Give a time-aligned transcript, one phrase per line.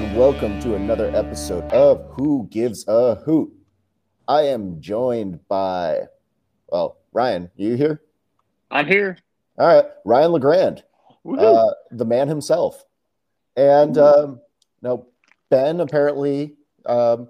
[0.00, 3.52] and welcome to another episode of Who Gives a Hoot.
[4.26, 6.04] I am joined by,
[6.68, 8.00] well, Ryan, you here?
[8.70, 9.18] I'm here.
[9.58, 10.84] All right, Ryan LeGrand,
[11.38, 12.82] uh, the man himself.
[13.56, 14.40] And um,
[14.80, 15.04] now
[15.50, 16.54] Ben apparently
[16.86, 17.28] um,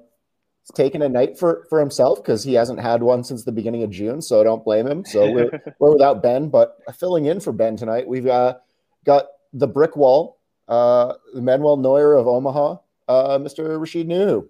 [0.62, 3.82] is taking a night for, for himself because he hasn't had one since the beginning
[3.82, 5.04] of June, so I don't blame him.
[5.04, 5.50] So we're,
[5.80, 8.58] we're without Ben, but filling in for Ben tonight, we've uh,
[9.04, 10.39] got the brick wall,
[10.70, 12.76] uh, Manuel Neuer of Omaha,
[13.08, 13.78] uh, Mr.
[13.78, 14.48] Rashid Nuhu.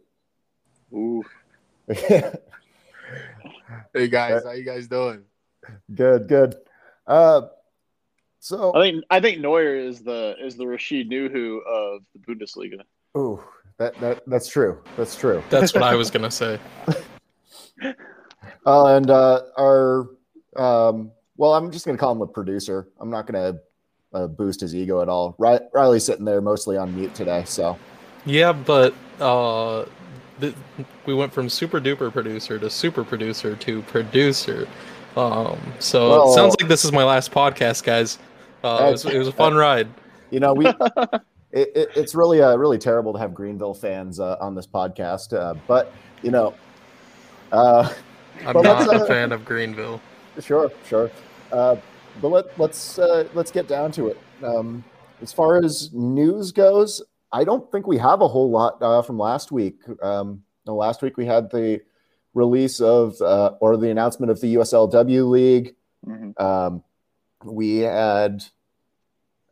[0.92, 1.24] Ooh.
[3.94, 5.22] Hey guys, how you guys doing?
[5.94, 6.56] good, good.
[7.06, 7.42] Uh,
[8.38, 12.82] so, I think I think Neuer is the is the Rashid Nuhu of the Bundesliga.
[13.16, 13.42] ooh,
[13.78, 14.82] that, that that's true.
[14.96, 15.42] That's true.
[15.50, 16.58] That's what I was gonna say.
[18.66, 20.00] Uh, and uh, our,
[20.56, 22.88] um, well, I'm just going to call him a producer.
[23.00, 23.60] I'm not going to
[24.12, 25.34] uh, boost his ego at all.
[25.38, 27.44] Ri- Riley's sitting there mostly on mute today.
[27.46, 27.78] So,
[28.24, 29.84] Yeah, but uh,
[30.40, 30.54] th-
[31.06, 34.66] we went from super duper producer to super producer to producer.
[35.16, 38.18] Um, so Well- it sounds like this is my last podcast, guys.
[38.62, 39.88] Uh, it, was, it was a fun ride.
[40.30, 40.66] you know, we,
[41.52, 45.32] it, it, it's really, uh, really terrible to have Greenville fans uh, on this podcast.
[45.32, 46.54] Uh, but, you know,
[47.52, 47.92] uh,
[48.46, 50.00] I'm not uh, a fan of Greenville.
[50.40, 51.10] Sure, sure.
[51.52, 51.76] Uh,
[52.20, 54.18] but let, let's uh, let's get down to it.
[54.42, 54.84] Um,
[55.22, 59.18] as far as news goes, I don't think we have a whole lot uh, from
[59.18, 59.80] last week.
[60.02, 61.80] Um, no, last week we had the
[62.34, 65.74] release of uh, or the announcement of the USLW League.
[66.06, 66.40] Mhm.
[66.40, 66.82] Um,
[67.44, 68.44] we had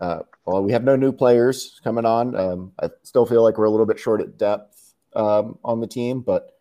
[0.01, 2.37] uh, well, we have no new players coming on.
[2.37, 5.87] Um, I still feel like we're a little bit short at depth um, on the
[5.87, 6.59] team, but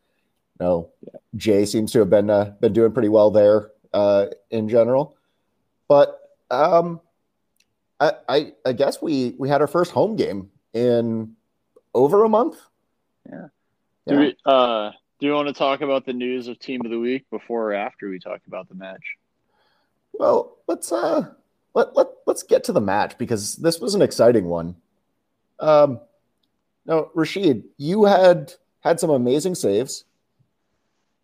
[0.60, 0.90] no,
[1.36, 5.17] Jay seems to have been uh, been doing pretty well there uh, in general.
[5.88, 6.20] But
[6.52, 7.02] um,
[8.00, 11.36] I, I I guess we we had our first home game in
[11.94, 12.58] over a month.
[13.30, 13.48] Yeah.
[14.06, 14.14] Yeah.
[14.14, 17.00] Do we uh do you want to talk about the news of team of the
[17.00, 19.04] week before or after we talk about the match?
[20.14, 21.34] Well, let's uh
[21.74, 24.76] let, let let's get to the match because this was an exciting one.
[25.60, 26.00] Um
[26.86, 30.06] no, Rashid, you had had some amazing saves.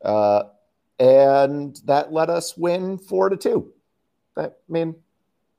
[0.04, 0.44] Uh
[1.00, 3.74] and that let us win 4 to 2.
[4.36, 4.96] That I mean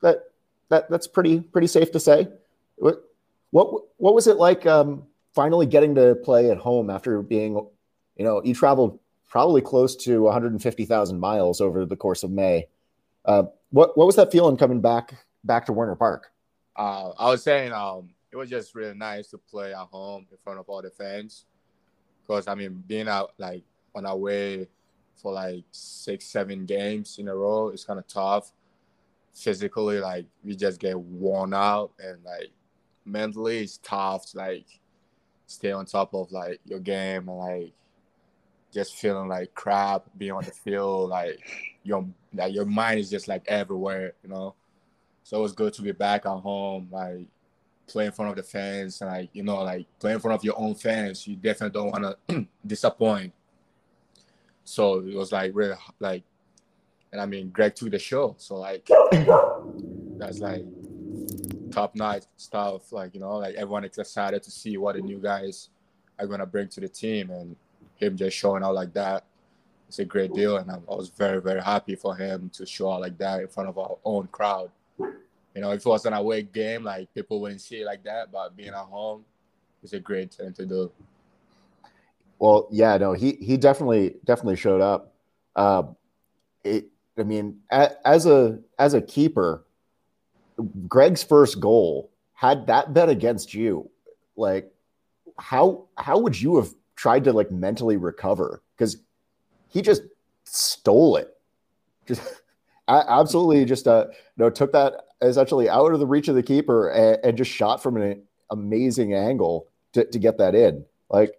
[0.02, 0.24] that
[0.68, 2.28] that that's pretty pretty safe to say.
[2.76, 3.02] What
[3.50, 5.04] what what was it like um
[5.34, 7.66] finally getting to play at home after being
[8.16, 8.98] you know, you traveled
[9.28, 12.68] probably close to 150,000 miles over the course of May.
[13.24, 16.30] Uh, what what was that feeling coming back back to Werner Park?
[16.76, 20.38] Uh, I was saying, um, it was just really nice to play at home in
[20.42, 21.46] front of all the fans,
[22.22, 23.64] because I mean, being out like
[23.94, 24.68] on our way
[25.20, 28.52] for like six, seven games in a row is kind of tough.
[29.34, 32.50] Physically, like we just get worn out, and like
[33.04, 34.66] mentally, it's tough to like
[35.46, 37.72] stay on top of like your game and like
[38.72, 41.40] just feeling like crap being on the field, like
[41.82, 44.54] your like your mind is just like everywhere, you know.
[45.22, 47.26] So it was good to be back at home, like
[47.86, 50.44] play in front of the fans, and like you know, like play in front of
[50.44, 51.26] your own fans.
[51.26, 53.32] You definitely don't want to disappoint.
[54.64, 56.24] So it was like really like,
[57.14, 58.86] and I mean, Greg took the show, so like
[60.18, 60.64] that's like
[61.70, 62.92] top notch stuff.
[62.92, 65.70] Like you know, like everyone excited to see what the new guys
[66.18, 67.56] are gonna bring to the team, and
[67.96, 69.24] him just showing out like that
[69.88, 73.00] it's a great deal, and I was very, very happy for him to show out
[73.00, 74.70] like that in front of our own crowd.
[74.98, 78.32] You know, if it was an away game, like people wouldn't see it like that,
[78.32, 79.24] but being at home
[79.84, 80.90] is a great thing to do.
[82.40, 85.14] Well, yeah, no, he he definitely definitely showed up.
[85.54, 85.84] Uh,
[86.64, 89.64] it, I mean, as a as a keeper,
[90.88, 93.90] Greg's first goal had that bet against you.
[94.36, 94.72] Like,
[95.38, 98.62] how how would you have tried to like mentally recover?
[98.76, 98.98] Because
[99.68, 100.02] he just
[100.44, 101.36] stole it.
[102.06, 102.22] Just
[102.88, 106.90] absolutely just uh you know took that essentially out of the reach of the keeper
[106.90, 110.84] and, and just shot from an amazing angle to, to get that in.
[111.08, 111.38] Like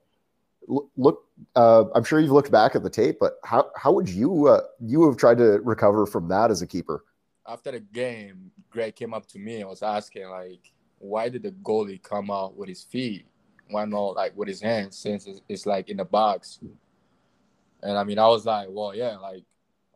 [0.67, 1.24] look
[1.55, 4.61] uh I'm sure you've looked back at the tape, but how how would you uh,
[4.79, 7.03] you have tried to recover from that as a keeper?
[7.47, 11.51] After the game, Greg came up to me and was asking like, why did the
[11.51, 13.25] goalie come out with his feet?
[13.69, 16.59] Why not like with his hands since it's, it's like in the box?
[17.83, 19.43] And I mean, I was like, well, yeah, like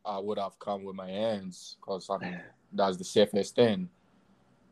[0.05, 2.39] I would have come with my hands because I mean
[2.73, 3.89] that's the safest thing.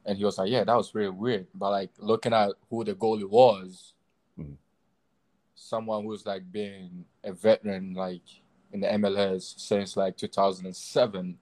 [0.06, 1.48] And he was like, yeah, that was really weird.
[1.56, 3.94] But like looking at who the goalie was,
[4.40, 4.56] Mhm.
[5.58, 8.22] Someone who's like being a veteran, like
[8.72, 11.38] in the MLS since like 2007,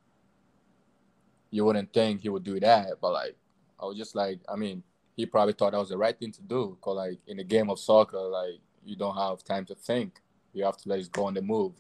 [1.52, 2.92] you wouldn't think he would do that.
[3.02, 3.36] But like,
[3.80, 4.84] I was just like, I mean,
[5.16, 6.78] he probably thought that was the right thing to do.
[6.82, 10.20] Cause like in the game of soccer, like you don't have time to think.
[10.54, 11.74] You have to let it go on the move,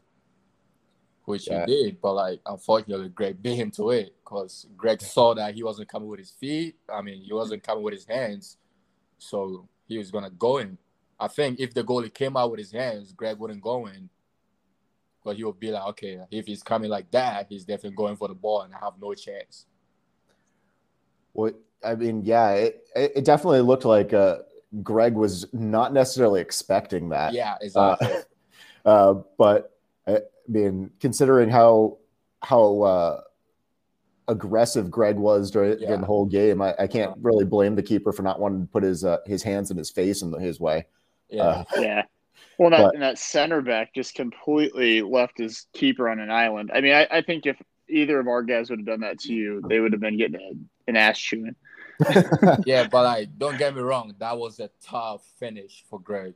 [1.23, 1.65] which Yeah.
[1.65, 2.01] he did.
[2.01, 6.09] But like unfortunately, Greg beat him to it because Greg saw that he wasn't coming
[6.09, 6.75] with his feet.
[6.93, 8.57] I mean, he wasn't coming with his hands,
[9.17, 10.77] so he was gonna go in.
[11.19, 14.09] I think if the goalie came out with his hands, Greg wouldn't go in.
[15.23, 18.27] But he would be like, okay, if he's coming like that, he's definitely going for
[18.27, 19.65] the ball, and I have no chance.
[21.33, 21.53] Well,
[21.83, 24.39] I mean, yeah, it, it it definitely looked like uh,
[24.83, 27.33] Greg was not necessarily expecting that.
[27.33, 28.07] Yeah, exactly.
[28.85, 29.71] Uh, but
[30.07, 31.97] I mean, considering how
[32.43, 33.21] how uh,
[34.27, 35.87] aggressive Greg was during, Yeah.
[35.87, 38.67] during the whole game, I, I can't really blame the keeper for not wanting to
[38.67, 40.85] put his uh, his hands in his face in his way.
[41.29, 42.03] Yeah, Uh, Yeah.
[42.57, 46.71] Well, that But- and that center back just completely left his keeper on an island.
[46.73, 49.33] I mean, I, I think if either of our guys would have done that to
[49.33, 51.55] you, they would have been getting a, an ass chewing.
[52.65, 52.87] yeah.
[52.87, 56.33] But like, don't get me wrong, that was a tough finish for Greg.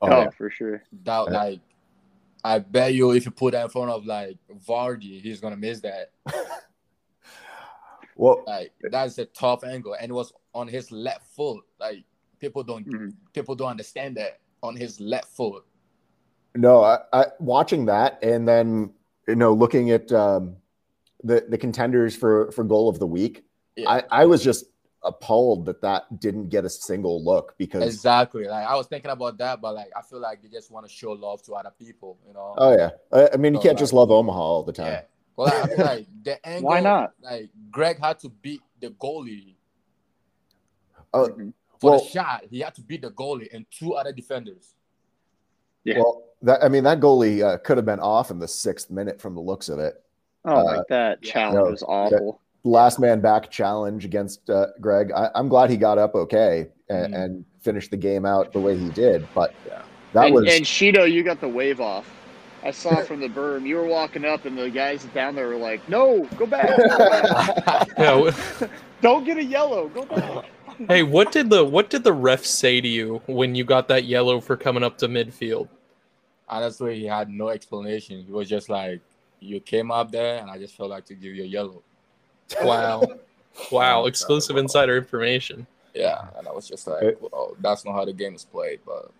[0.00, 0.82] Oh, Oh, for sure.
[1.04, 1.36] That Yeah.
[1.42, 1.60] like,
[2.44, 5.80] I bet you if you put that in front of like Vardy, he's gonna miss
[5.80, 6.12] that.
[8.16, 11.64] well, Like, that's a tough angle, and it was on his left foot.
[11.78, 12.04] Like,
[12.38, 13.12] people don't Mhm.
[13.32, 15.64] people don't understand that on his left foot.
[16.54, 18.92] no, I, I watching that and then
[19.28, 20.56] you know looking at um,
[21.22, 23.44] the the contenders for for goal of the week.
[23.76, 23.90] Yeah.
[23.90, 24.64] I, I was just
[25.04, 28.44] appalled that that didn't get a single look because Exactly.
[28.48, 30.92] Like I was thinking about that, but like I feel like they just want to
[30.92, 32.54] show love to other people, you know.
[32.58, 34.86] oh yeah, I, I mean you So, can't just love Omaha all the time.
[34.92, 35.02] Yeah.
[35.36, 36.68] Well, I mean, like the angle.
[36.70, 37.12] Why not?
[37.22, 39.54] Like Greg had to beat the goalie
[41.14, 41.52] Oh, Mhm.
[41.80, 42.44] For Well- the shot.
[42.50, 44.74] He had to beat the goalie and two other defenders.
[45.84, 45.98] Yeah.
[45.98, 49.20] Well, that I mean that goalie uh, could have been off in the sixth minute
[49.20, 50.02] from the looks of it.
[50.44, 51.32] Oh, Uh, like that yeah.
[51.32, 52.40] challenge No, was awful.
[52.64, 55.12] Last man back challenge against uh, Greg.
[55.12, 57.24] I, I'm glad he got up okay and, Mhm.
[57.24, 59.26] and finished the game out the way he did.
[59.34, 59.82] But Yeah.
[60.12, 62.08] that and, was and Shido, you got the wave off.
[62.64, 63.64] I saw from the berm.
[63.66, 66.68] You were walking up, and the guys down there were like, "No, go back!
[67.98, 68.10] Yeah.
[68.16, 68.32] w-
[69.00, 69.88] Don't get a yellow.
[69.88, 70.44] Go back."
[70.86, 74.04] Hey, what did the what did the ref say to you when you got that
[74.04, 75.68] yellow for coming up to midfield?
[76.48, 78.24] Honestly, he had no explanation.
[78.24, 79.00] He was just like,
[79.40, 81.82] "You came up there, and I just felt like to give you a yellow."
[82.62, 83.02] Wow.
[83.72, 85.66] Wow, exclusive insider information.
[85.94, 89.10] Yeah, and I was just like, "Well, that's not how the game is played." But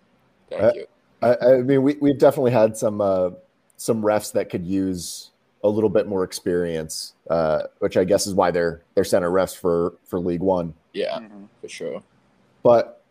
[0.49, 0.85] thank Uh, you.
[1.21, 3.31] I, I mean we we've definitely had some uh,
[3.77, 5.31] some refs that could use
[5.63, 9.55] a little bit more experience, uh, which I guess is why they're they're center refs
[9.55, 10.73] for for League One.
[10.93, 11.47] Yeah, Mhm.
[11.61, 12.03] for sure.
[12.63, 13.03] But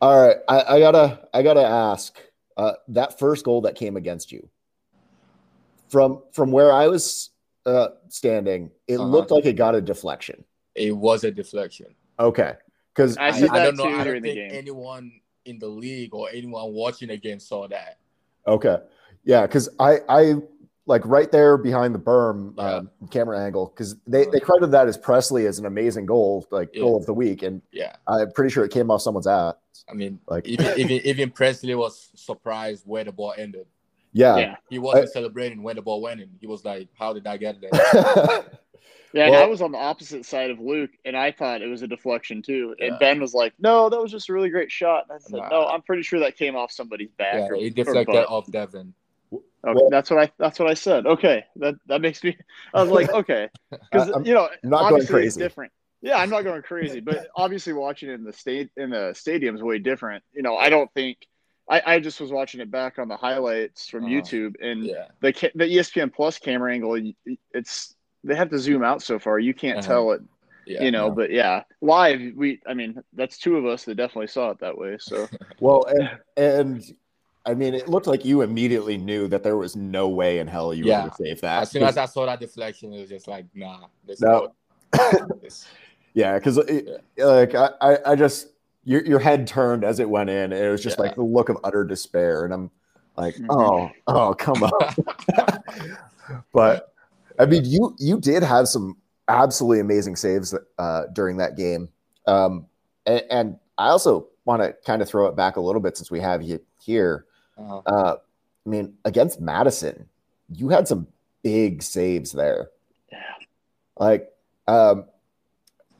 [0.00, 2.18] all right, I, I gotta I gotta ask
[2.56, 4.48] uh, that first goal that came against you
[5.88, 7.30] from from where I was
[7.66, 9.08] uh, standing, it Uh-huh.
[9.08, 10.44] looked like it got a deflection.
[10.74, 11.94] It was a deflection.
[12.18, 12.54] Okay,
[12.94, 13.84] because I I, I don't know.
[13.84, 14.58] too I don't during the think game.
[14.58, 17.98] anyone in the league or anyone watching the game saw that.
[18.46, 18.78] okay,
[19.24, 20.34] yeah, because I I
[20.86, 22.64] like right there behind the berm Yeah.
[22.64, 24.30] um, camera angle because they Uh-huh.
[24.32, 26.82] they credited that as Presley as an amazing goal, like Yeah.
[26.82, 29.54] goal of the week, and Yeah, I'm pretty sure it came off someone's ass.
[29.88, 33.66] I mean, Like even even, even Presley was surprised where the ball ended.
[34.12, 34.36] yeah.
[34.36, 36.28] Yeah, He wasn't celebrating when the ball went in.
[36.40, 37.70] He was like, "How did I get there?"
[39.14, 39.24] yeah.
[39.24, 41.82] and Well- I was on the opposite side of Luke, and I thought it was
[41.82, 42.74] a deflection too.
[42.78, 42.98] And Yeah.
[42.98, 45.48] Ben was like, "No, that was just a really great shot." And I said, Nah.
[45.48, 48.50] "No, I'm pretty sure that came off somebody's back." yeah, or, he or deflected off
[48.50, 48.92] Devin.
[49.66, 51.06] Okay, Well- that's what I that's what I said.
[51.06, 52.36] Okay, that that makes me.
[52.74, 55.40] I was like, okay, because you know, not going crazy.
[55.40, 55.72] different.
[56.02, 59.54] Yeah, I'm not going crazy, but obviously watching it in the state in the stadium
[59.56, 60.22] is way different.
[60.32, 61.18] You know, I don't think.
[61.66, 64.12] I, I just was watching it back on the highlights from Uh-huh.
[64.12, 67.00] YouTube, and Yeah, the the ESPN Plus camera angle,
[67.54, 69.86] it's they have to zoom out so far, you can't Uh-huh.
[69.88, 70.20] tell it.
[70.66, 70.82] yeah.
[70.82, 71.14] you know, no.
[71.14, 72.60] but yeah, live we.
[72.66, 74.96] I mean, that's two of us that definitely saw it that way.
[75.00, 75.26] So
[75.58, 76.82] Well, and, and
[77.46, 80.72] I mean, it looked like you immediately knew that there was no way in hell
[80.72, 80.96] you Yeah.
[80.96, 81.62] were going to save that.
[81.62, 84.54] As soon as I saw that deflection, it was just like, "Nah, this No.
[86.14, 86.56] yeah, because
[87.18, 88.48] like I, I, just
[88.84, 91.06] your your head turned as it went in, and it was just Yeah.
[91.06, 92.70] like the look of utter despair, and I'm
[93.16, 93.46] like, Mhm.
[93.50, 94.94] oh, oh, come on.
[96.52, 96.94] but
[97.38, 98.96] I mean, you you did have some
[99.28, 101.88] absolutely amazing saves uh, during that game,
[102.26, 102.66] um,
[103.04, 106.10] and, and I also want to kind of throw it back a little bit since
[106.10, 107.26] we have you here.
[107.58, 107.82] Uh-huh.
[107.86, 108.16] Uh,
[108.66, 110.08] I mean, against Madison,
[110.50, 111.06] you had some
[111.42, 112.70] big saves there.
[113.12, 113.18] Yeah.
[113.98, 114.32] Like,
[114.66, 115.04] um,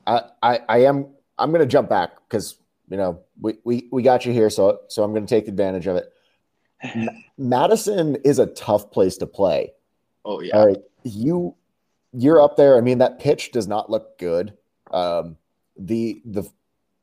[0.07, 1.07] I, I, I am,
[1.37, 2.57] I'm going to jump back because
[2.89, 5.87] you know we, we, we got you here, so so I'm going to take advantage
[5.87, 6.11] of it.
[6.95, 9.71] Ma- Madison is a tough place to play.
[10.23, 11.55] Oh yeah, All right, you,
[12.13, 12.77] you're up there.
[12.77, 14.53] I mean, that pitch does not look good.
[14.91, 15.37] Um,
[15.77, 16.43] the the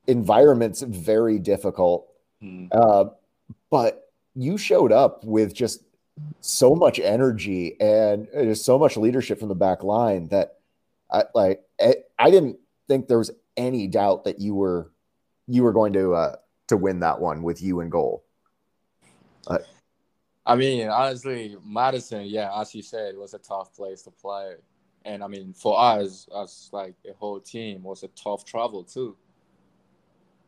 [0.07, 2.09] environment's very difficult.
[2.43, 2.69] Mhm.
[2.73, 3.11] Uh,
[3.71, 4.02] but
[4.35, 5.83] you showed up with just
[6.41, 10.59] so much energy and uh, just so much leadership from the back line that
[11.11, 11.63] I like
[12.19, 12.59] I, didn't
[12.89, 14.93] think there was any doubt that you were
[15.47, 16.37] you were going to uh
[16.69, 18.25] to win that one with you in goal.
[20.45, 24.55] I mean, honestly, Madison, yeah, as you said, was a tough place to play.
[25.05, 29.17] And I mean, for us, as like a whole team, was a tough travel too.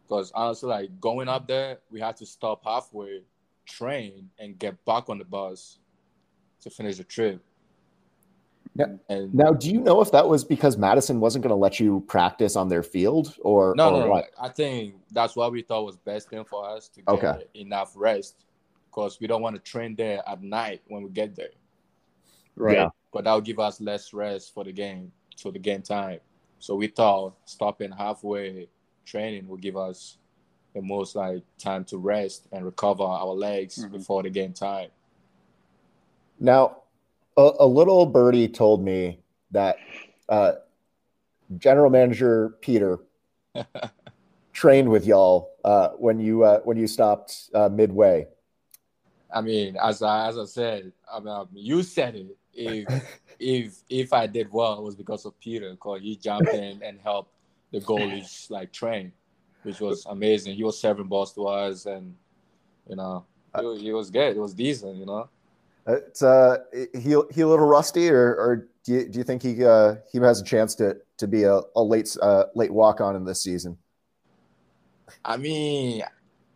[0.03, 3.23] Because honestly, like going up there, we had to stop halfway,
[3.64, 5.78] train, and get back on the bus
[6.62, 7.42] to finish the trip.
[8.76, 8.87] Yeah.
[9.09, 12.04] And Now, do you know if that was because Madison wasn't going to let you
[12.09, 14.11] practice on their field or no, or no, no.
[14.11, 14.30] what?
[14.40, 17.44] I think that's what we thought was best thing for us to get Okay.
[17.54, 18.44] enough rest.
[18.90, 21.49] Because we don't want to train there at night when we get there.
[22.56, 22.76] Right.
[22.76, 22.88] Yeah.
[23.12, 26.21] but that would give us less rest for the game, so the game time.
[26.61, 28.68] So we thought stopping halfway
[29.04, 30.18] training will give us
[30.75, 33.93] the most like time to rest and recover our legs Mhm.
[33.93, 34.90] before the game time.
[36.40, 36.83] Now,
[37.37, 39.21] a, a little birdie told me
[39.52, 39.78] that
[40.28, 40.54] uh,
[41.59, 42.99] general manager Peter
[44.52, 48.26] trained with y'all uh, when you uh, when you stopped uh, midway.
[49.33, 52.37] I mean, as I as I said, I mean, um, you said it.
[52.52, 52.88] If
[53.38, 57.00] if if I did well, it was because of Peter, because he jumped in and
[57.00, 57.33] helped
[57.73, 59.12] the goalies like train,
[59.64, 60.54] which was amazing.
[60.54, 62.14] He was serving balls to us, and
[62.88, 63.25] you know,
[63.59, 64.37] he, was- he was good.
[64.37, 65.28] It was decent, you know.
[65.87, 69.64] It's uh, he he a little rusty, or or do you, do you think he
[69.64, 73.14] uh, he has a chance to to be a, a late uh, late walk on
[73.16, 73.76] in this season?
[75.25, 76.02] I mean,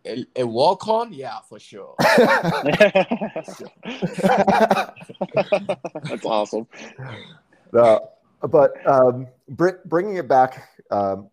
[0.07, 1.95] a, a walk on, yeah, for sure.
[6.09, 6.67] That's awesome.
[7.77, 7.99] Uh,
[8.49, 11.29] but um, br- bringing it back um,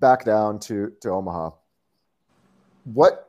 [0.00, 1.50] back down to to Omaha,
[2.84, 3.28] what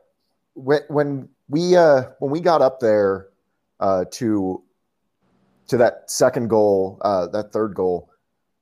[0.54, 3.28] when we uh, when we got up there
[3.80, 4.62] uh, to
[5.68, 8.10] to that second goal, uh, that third goal,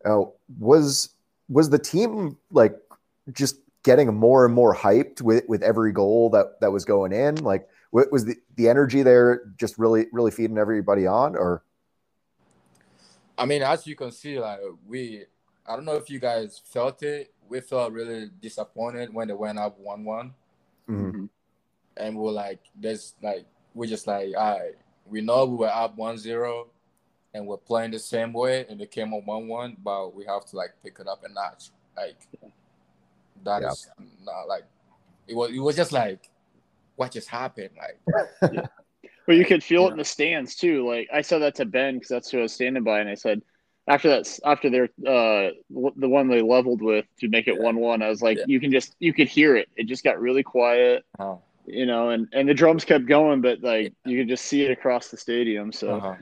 [0.05, 0.23] uh,
[0.59, 1.11] was
[1.49, 2.77] was the team like
[3.33, 7.37] just getting more and more hyped with with every goal that that was going in?
[7.37, 11.63] Like, wa- was the the energy there just really really feeding everybody on, or
[13.37, 15.25] I mean, as you can see, like we,
[15.67, 17.33] I don't know if you guys felt it.
[17.49, 20.35] We felt really disappointed when they went up one-one,
[20.89, 21.29] Mhm.
[21.97, 24.75] and we we're like, "There's like, we're just like, all right,
[25.07, 26.69] we know we were up 1-0,
[27.35, 30.57] and we're playing the same way, and they came up one-one, but we have to
[30.57, 31.71] like pick it up a notch.
[31.97, 32.17] Like
[33.45, 33.71] that Yeah.
[33.71, 33.89] is
[34.25, 34.65] not like
[35.27, 35.51] it was.
[35.51, 36.31] It was just like,
[36.97, 37.71] what just happened?
[37.77, 37.99] Like,
[39.27, 39.89] But you could feel Yeah.
[39.89, 40.89] it in the stands too.
[40.89, 43.15] Like I said that to Ben because that's who I was standing by, and I
[43.15, 43.43] said
[43.89, 47.63] after that, after their uh the one they leveled with to make it Yeah.
[47.63, 48.45] one one, I was like, Yeah.
[48.47, 49.69] you can just you could hear it.
[49.77, 53.63] It just got really quiet, uh, you know, and and the drums kept going, but
[53.63, 55.73] like you could just see it across the stadium.
[55.73, 56.15] So uh-huh.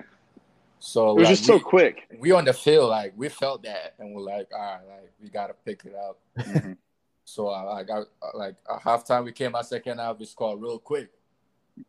[0.79, 2.09] so it was like, just so we- quick.
[2.19, 5.29] we on the field, like we felt that, and we're like, all right, like we
[5.29, 6.19] gotta pick it up.
[6.39, 6.77] Mhm.
[7.29, 8.03] So uh, like, I,
[8.35, 11.11] like at halftime, we came out second half, we scored real quick.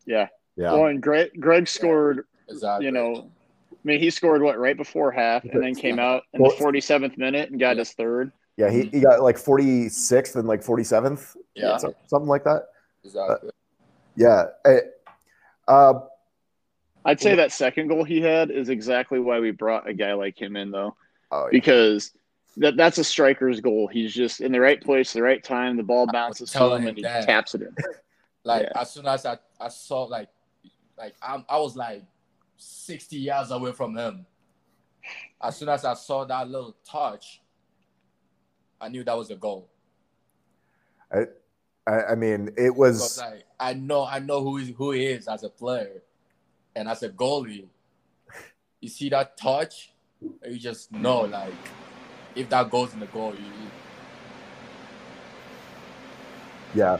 [0.04, 0.30] Yeah.
[0.56, 2.26] yeah, Well, and Greg Greg scored.
[2.50, 2.88] Exactly.
[2.88, 3.30] You know,
[3.84, 6.58] I mean, he scored what right before half, and then came out in Well- the
[6.58, 7.80] forty seventh minute and got Yeah.
[7.82, 8.32] his third.
[8.58, 11.78] Yeah, he, he got like 46th and like 47th, Yeah.
[11.78, 12.70] so- something like that.
[13.06, 13.52] exactly.
[14.16, 14.46] Yeah.
[14.66, 14.80] Eh,
[15.68, 16.00] Uh,
[17.06, 20.42] I'd say that second goal he had is exactly why we brought a guy like
[20.42, 20.96] him in, though.
[21.32, 21.50] oh, yeah.
[21.52, 22.12] because
[22.58, 23.88] that that's a striker's goal.
[23.88, 25.78] He's just in the right place, the right time.
[25.78, 27.26] The ball bounces to him him and he that.
[27.26, 27.76] taps it in.
[28.44, 28.82] Like Yeah.
[28.82, 30.30] as soon as I, I saw like
[30.98, 32.02] like I'm, I was like
[32.58, 34.26] 60 yards away from him.
[35.42, 37.42] As soon as I saw that little touch,
[38.82, 39.70] I knew that was a goal.
[41.12, 41.26] I,
[42.12, 43.18] I mean, it was.
[43.18, 46.04] like I know I know who he, who he is as a player,
[46.76, 47.68] and as a goalie,
[48.82, 51.54] you see that touch, you just know like
[52.36, 53.72] if that goes in the goal, you, you-
[56.76, 56.98] Yeah.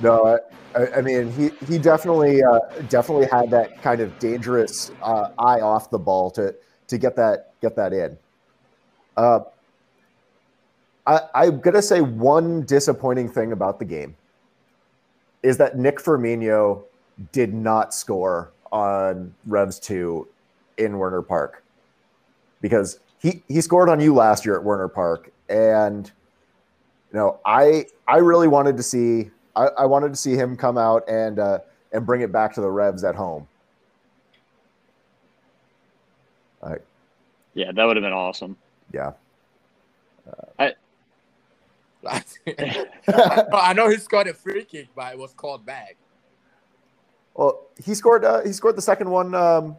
[0.00, 0.38] No,
[0.74, 5.60] I, I, mean, he he definitely uh, definitely had that kind of dangerous uh, eye
[5.60, 6.54] off the ball to
[6.88, 8.16] to get that get that in.
[9.16, 9.40] Uh,
[11.06, 14.16] I, I'm gonna say one disappointing thing about the game
[15.42, 16.82] is that Nick Firmino
[17.32, 20.28] did not score on Revs two
[20.78, 21.62] in Werner Park
[22.62, 26.10] because he he scored on you last year at Werner Park and
[27.12, 30.78] you know, I I really wanted to see I, I wanted to see him come
[30.78, 31.58] out and uh,
[31.92, 33.46] and bring it back to the Revs at home.
[37.54, 38.56] Yeah, that would have been awesome.
[38.92, 39.12] Yeah,
[42.02, 42.26] Like,
[43.52, 45.96] I know he scored a free kick, but it was called back.
[47.34, 48.24] well, he scored.
[48.24, 49.76] Uh, he scored the second one um,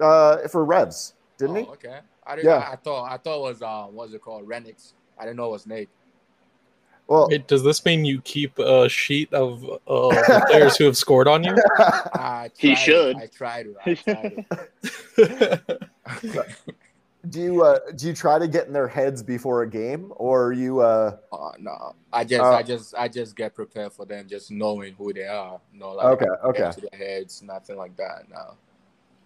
[0.00, 1.66] uh, for Revs, didn't oh, he?
[1.70, 1.98] Okay.
[2.26, 2.48] I didn't.
[2.48, 2.58] Yeah.
[2.58, 3.10] I, I thought.
[3.10, 4.46] I thought it was uh, what's it called?
[4.46, 4.92] Renix.
[5.18, 5.88] I didn't know it was Nate.
[7.06, 10.96] Well, Wait, does this mean you keep a sheet of uh, the players who have
[10.96, 11.54] scored on you?
[11.78, 13.16] I He should.
[13.16, 13.76] I tried to.
[13.84, 14.46] I tried
[15.16, 16.46] to.
[17.30, 20.52] do you uh, do you try to get in their heads before a game, or
[20.52, 20.80] you?
[20.80, 24.50] Uh, Uh, no, I just, Uh, I just, I just get prepared for them, just
[24.50, 25.60] knowing who they are.
[25.72, 26.80] No, like Okay, I don't get okay.
[26.80, 28.30] to their heads, nothing like that.
[28.30, 28.54] No.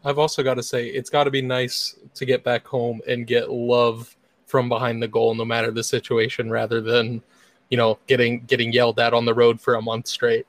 [0.04, 3.26] I've also got to say, it's got to be nice to get back home and
[3.26, 4.16] get love
[4.46, 7.22] from behind the goal, no matter the situation, rather than,
[7.70, 10.46] you know, getting getting yelled at on the road for a month straight.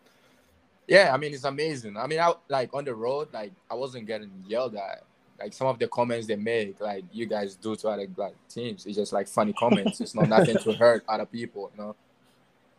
[0.88, 1.98] Yeah, I mean it's amazing.
[1.98, 5.04] I mean, I like on the road, like I wasn't getting yelled at.
[5.40, 8.86] Like some of the comments they make, like you guys do to other like teams,
[8.86, 10.02] it's just like funny comments.
[10.02, 11.96] it's not nothing to hurt other people, you know.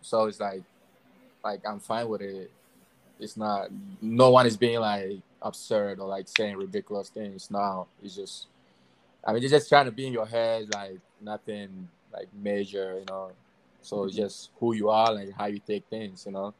[0.02, 0.62] So it's like,
[1.42, 2.50] like I'm fine with it.
[3.18, 3.68] It's not.
[4.02, 7.50] No one is being like absurd or like saying ridiculous things.
[7.50, 7.86] now.
[8.02, 8.46] it's just.
[9.24, 13.04] I mean, you're just trying to be in your head, like nothing like major, you
[13.06, 13.30] know.
[13.82, 16.54] So it's just who you are, like how you take things, you know.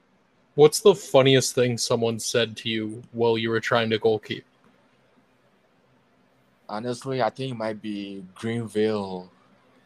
[0.55, 4.43] What's the funniest thing someone said to you while you were trying to goalkeep?
[6.69, 9.31] Honestly, I think it might be Greenville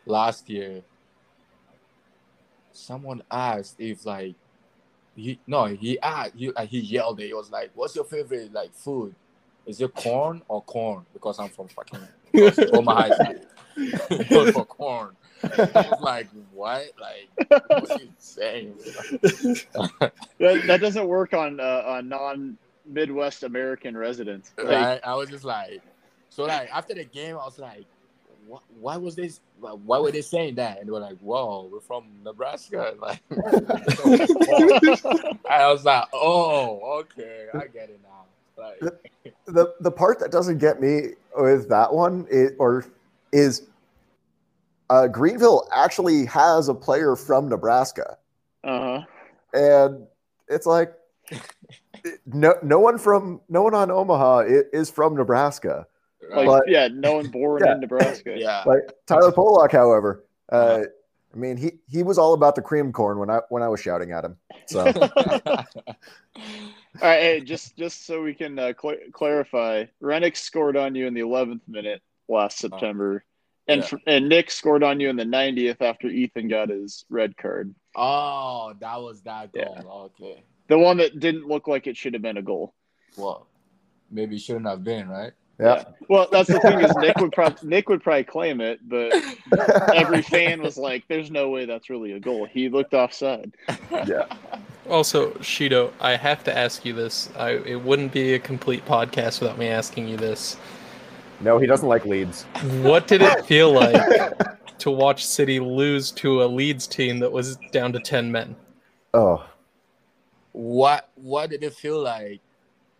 [0.07, 0.83] last year.
[2.73, 4.35] Someone asked if like
[5.15, 7.27] he no he asked he uh, he yelled it.
[7.27, 9.15] He was like, "What's your favorite like food?
[9.67, 12.01] Is it corn or corn?" Because I'm from fucking
[12.73, 13.11] Omaha.
[14.53, 15.17] For corn.
[15.43, 16.87] I was like, "What?
[17.01, 17.29] Like,
[17.69, 18.75] what are you saying?"
[20.39, 24.53] That, that doesn't work on uh, on non Midwest American residents.
[24.59, 25.01] Like, right?
[25.05, 25.81] I was just like,
[26.31, 27.85] so like after the game, I was like,
[28.47, 28.63] what?
[28.81, 29.41] Why was this?
[29.61, 30.79] Why were they saying that?
[30.79, 33.23] And they were like, "Whoa, we're from Nebraska." Like,
[35.51, 38.81] I was like, "Oh, okay, I get it now." Like,
[39.47, 42.87] the the part that doesn't get me with that one is, or
[43.33, 43.67] is
[44.95, 48.17] uh, Greenville actually has a player from Nebraska,
[48.63, 49.03] uh-huh.
[49.53, 50.07] and
[50.49, 50.95] it's like
[52.27, 55.87] no no one from no one on Omaha i- is from Nebraska.
[56.35, 57.73] Like, But- yeah, no one born Yeah.
[57.75, 58.35] in Nebraska.
[58.37, 60.83] yeah, Like Tyler Polak, however, uh,
[61.35, 63.81] I mean he he was all about the cream corn when I when I was
[63.81, 64.37] shouting at him.
[64.67, 64.81] So
[67.03, 71.07] All right, hey, just just so we can uh, cl- clarify, Rennick scored on you
[71.07, 73.25] in the 11th minute last September,
[73.69, 73.87] and yeah.
[73.87, 77.75] fr- and Nick scored on you in the 90th after Ethan got his red card.
[77.97, 79.81] oh, that was that Yeah.
[79.83, 80.11] goal.
[80.21, 82.75] Okay, The one that didn't look like it should have been a goal.
[83.17, 83.47] well,
[84.11, 85.33] maybe it shouldn't have been, right?
[85.61, 89.13] yeah, Well, that's the thing is Nick would probably Nick would probably claim it, but
[89.95, 93.55] every fan was like, "There's no way that's really a goal." He looked offside.
[94.07, 94.27] Yeah.
[94.91, 97.31] Also, Shido, I have to ask you this.
[97.37, 100.57] I, it wouldn't be a complete podcast without me asking you this.
[101.41, 102.45] No, he doesn't like Leeds.
[102.83, 107.57] What did it feel like to watch City lose to a Leeds team that was
[107.73, 108.57] down to 10 men?
[109.13, 109.45] Oh,
[110.53, 112.41] What What did it feel like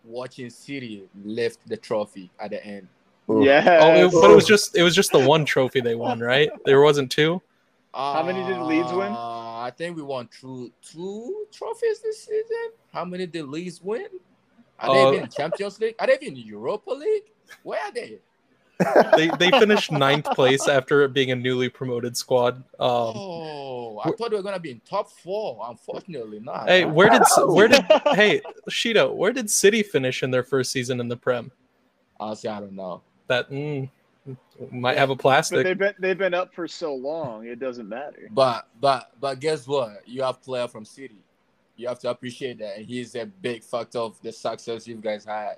[0.03, 2.87] watching City lift the trophy at the end?
[3.27, 3.79] Yeah.
[3.81, 6.49] Oh, it, but it was just it was just the one trophy they won, right?
[6.65, 7.41] There wasn't two.
[7.93, 9.11] How many did Leeds win?
[9.11, 12.71] Uh, I think we won two two trophies this season.
[12.93, 14.07] How many did Leeds win?
[14.79, 15.95] Are they Uh, even in Champions League?
[15.97, 17.23] Are they even in Europa League?
[17.63, 18.19] Where are they?
[19.15, 22.55] They they finished ninth place after being a newly promoted squad.
[22.79, 25.65] Um, oh, I thought they were gonna be in top four.
[25.69, 26.67] Unfortunately, not.
[26.67, 29.13] hey, where did where did hey Shido?
[29.15, 31.51] Where did City finish in their first season in the Prem?
[32.19, 33.01] Honestly, I don't know.
[33.27, 33.89] That mm,
[34.71, 35.63] might have a but plastic.
[35.63, 38.27] they've been they've been up for so long, it doesn't matter.
[38.31, 40.01] But but but guess what?
[40.05, 41.19] You have player from City.
[41.77, 45.25] You have to appreciate that, and he's a big factor of the success you guys
[45.25, 45.57] had.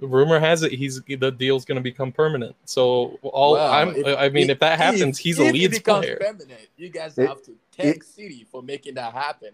[0.00, 2.56] Rumor has it he's the deal's going to become permanent.
[2.64, 5.78] So all Well, I'm, if- I mean, if, that happens, he's a if it Leeds
[5.78, 6.16] becomes player.
[6.20, 9.50] Permanent, you guys It- have to thank City for making that happen.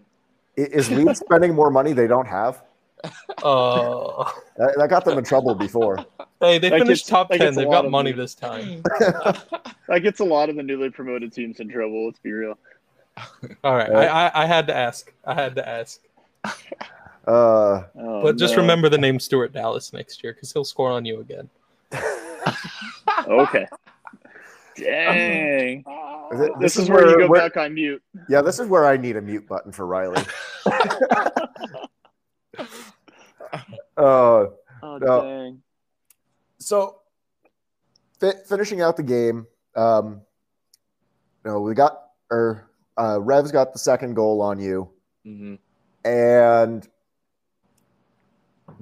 [0.57, 2.63] Is Leeds spending more money they don't have?
[3.43, 5.97] Uh, That, that got them in trouble before.
[6.39, 7.55] hey, they That finished gets- top ten.
[7.55, 8.11] They've got money money.
[8.11, 8.83] this time.
[9.87, 12.05] That gets a lot of the newly promoted teams in trouble.
[12.05, 12.57] Let's be real.
[13.63, 15.11] All right, Uh, I, I I had to ask.
[15.25, 15.99] I had to ask.
[17.27, 18.61] Uh, Oh, But just no.
[18.61, 21.49] remember the name Stuart Dallas next year because he'll score on you again.
[23.27, 23.67] Okay.
[24.77, 25.83] Dang.
[26.31, 28.01] Is it- This, is, where, you go where- back on mute.
[28.29, 30.21] yeah, this is where I need a mute button for Riley.
[33.97, 34.45] uh,
[34.83, 35.21] Oh, No.
[35.21, 35.61] dang.
[36.57, 37.01] so
[38.19, 40.21] fi- finishing out the game, um,
[41.45, 44.89] you know, we got or uh, Rev's got the second goal on you,
[45.23, 45.55] hmm
[46.03, 46.87] and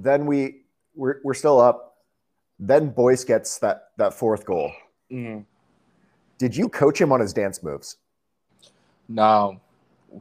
[0.03, 0.61] then we
[0.95, 1.97] we're, we're still up.
[2.59, 4.71] Then Boyce gets that that fourth goal.
[5.09, 5.39] hmm
[6.37, 7.97] Did you coach him on his dance moves?
[9.07, 9.59] No,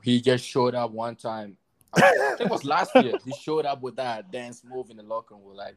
[0.03, 1.57] he just showed up one time.
[1.95, 3.19] I think it was last year.
[3.25, 5.45] He showed up with that dance move in the locker room.
[5.45, 5.77] We're like,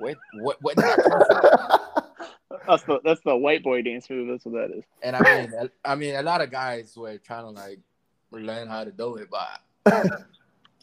[0.00, 0.60] wait, what?
[0.62, 2.58] What did that come from?
[2.66, 4.28] That's the that's the white boy dance move.
[4.28, 4.84] That's what that is.
[5.02, 5.52] And I mean,
[5.84, 7.78] I mean, a lot of guys were trying to like
[8.30, 9.60] learn how to do it, but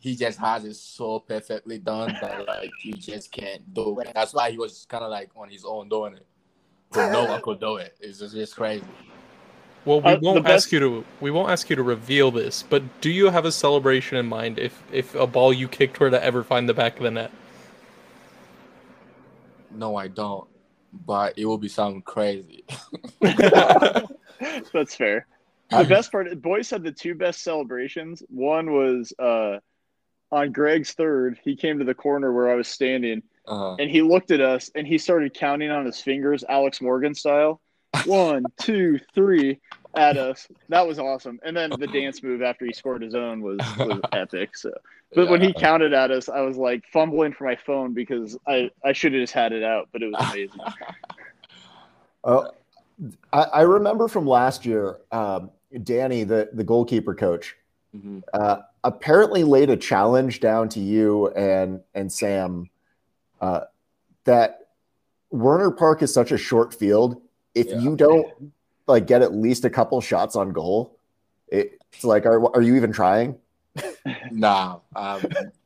[0.02, 4.12] he just has it so perfectly done that like you just can't do it.
[4.16, 6.26] That's why he was kind of like on his own doing it.
[6.92, 7.96] But no one could do it.
[8.00, 8.84] It's just, it's crazy.
[9.86, 12.64] Well, we Uh, won't best- ask you to we won't ask you to reveal this,
[12.64, 16.10] but do you have a celebration in mind if if a ball you kicked were
[16.10, 17.32] to ever find the back of the net?
[19.72, 20.48] No, I don't.
[21.06, 22.64] But it will be something crazy.
[24.74, 25.28] That's fair.
[25.72, 28.24] The best part, boys had the two best celebrations.
[28.28, 29.60] One was uh,
[30.32, 31.40] on Greg's third.
[31.44, 34.70] He came to the corner where I was standing, Uh, and he looked at us,
[34.76, 37.62] and he started counting on his fingers, Alex Morgan style.
[38.06, 39.60] One, two, three,
[39.96, 40.48] at us.
[40.70, 41.40] That was awesome.
[41.44, 44.56] And then the dance move after he scored his own was was epic.
[44.56, 44.72] So,
[45.16, 48.70] but when he counted at us, I was like fumbling for my phone because I
[48.86, 50.60] I should have just had it out, but it was amazing.
[52.24, 52.52] Oh,
[53.34, 55.50] I, I remember from last year, um,
[55.84, 57.56] Danny, the, the goalkeeper coach,
[57.96, 58.22] Mhm.
[58.34, 62.70] uh, apparently laid a challenge down to you and and Sam
[63.42, 63.62] uh,
[64.26, 64.68] that
[65.32, 67.22] Werner Park is such a short field.
[67.56, 67.80] If Yeah.
[67.80, 68.54] you don't
[68.88, 70.98] like get at least a couple shots on goal,
[71.48, 73.38] it's like, are are you even trying?
[74.32, 75.22] Nah, um,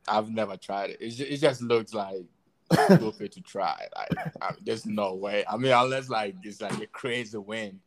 [0.08, 0.98] I've never tried it.
[1.00, 2.24] It just, it just looks like
[2.72, 3.86] stupid to try.
[3.96, 5.44] Like, I there's no way.
[5.48, 7.80] I mean, unless like it's like a crazy win.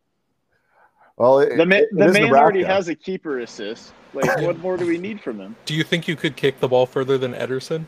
[1.18, 3.94] Well, it, The man, it- it the is man already has a keeper assist.
[4.14, 5.56] Like, what more do we need from him?
[5.66, 7.86] Do you think you could kick the ball further than Ederson?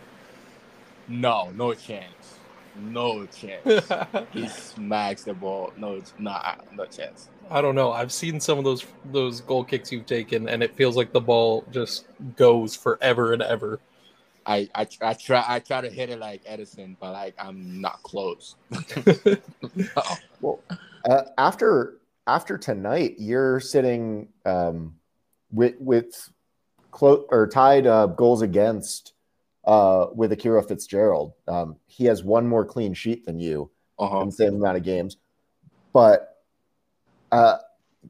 [1.08, 2.38] No, no chance.
[2.76, 3.90] No chance.
[4.32, 5.74] he smacks the ball.
[5.78, 7.30] No, it's nah, no chance.
[7.50, 7.92] I don't know.
[7.92, 11.20] I've seen some of those those goal kicks you've taken, and it feels like the
[11.20, 13.80] ball just goes forever and ever.
[14.46, 18.02] I, I I try I try to hit it like Ederson, but like I'm not
[18.04, 18.56] close.
[18.72, 20.02] No.
[20.42, 20.60] Well,
[21.10, 21.96] uh, after
[22.30, 24.96] after tonight, you're sitting um,
[25.52, 26.30] with with
[27.02, 29.14] or tied uh, goals against
[29.66, 31.34] uh, with Akira Fitzgerald.
[31.48, 34.22] Um, he has one more clean sheet than you Uh-huh.
[34.22, 35.18] in the same amount of games.
[35.92, 36.38] But
[37.32, 37.58] uh,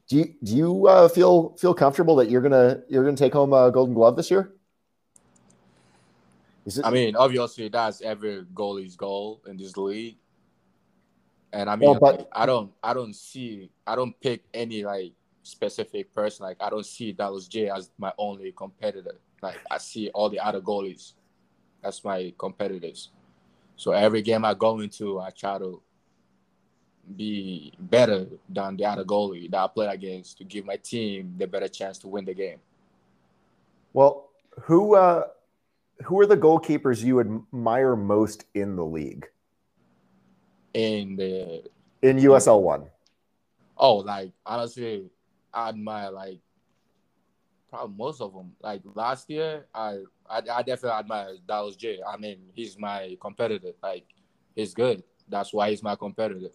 [0.10, 3.54] do you do you uh, feel feel comfortable that you're gonna you're gonna take home
[3.54, 4.54] a Golden Glove this year?
[6.66, 10.18] Is it, I mean, obviously that's every goalie's goal in this league.
[11.52, 14.84] And I mean, Well, but- like, I don't, I don't see, I don't pick any
[14.84, 16.46] like specific person.
[16.46, 19.16] Like, I don't see Dallas Jaye as my only competitor.
[19.42, 21.14] Like, I see all the other goalies.
[21.82, 23.10] That's my competitors.
[23.78, 25.82] So every game I go into, I try to
[27.16, 31.48] be better than the other goalie that I play against to give my team the
[31.48, 32.60] better chance to win the game.
[33.94, 34.30] well,
[34.64, 35.24] who uh,
[36.04, 39.28] who are the goalkeepers you admire most in the league
[40.74, 41.64] In the
[42.02, 42.86] in USL one?
[43.78, 45.10] Oh, like honestly,
[45.54, 46.40] I admire like
[47.70, 48.54] probably most of them.
[48.62, 52.00] Like last year, I I, I definitely admire Dallas Jaye.
[52.08, 53.72] I mean, he's my competitor.
[53.82, 54.06] Like
[54.56, 55.04] he's good.
[55.28, 56.50] That's why he's my competitor.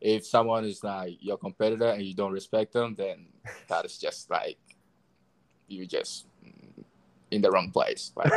[0.00, 3.26] If someone is like your competitor and you don't respect them, then
[3.68, 4.58] that is just like
[5.68, 6.26] you just
[7.32, 8.12] in the wrong place.
[8.14, 8.32] Like,